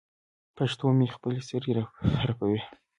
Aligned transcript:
پیشو 0.55 0.87
مې 0.97 1.07
خپلې 1.15 1.39
سترګې 1.47 1.73
رپوي. 2.29 2.61